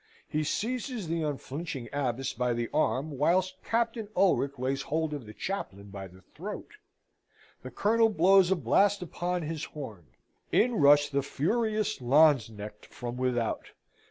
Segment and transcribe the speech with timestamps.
[0.27, 5.33] He seizes the unflinching Abbess by the arm, whilst Captain Ulric lays hold of the
[5.35, 6.71] chaplain by the throat.
[7.61, 10.07] The Colonel blows a blast upon his horn:
[10.51, 13.73] in rush his furious Lanzknechts from without.